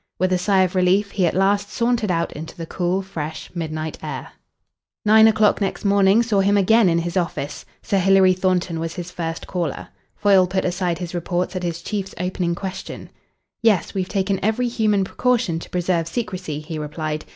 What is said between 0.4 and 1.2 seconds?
of relief,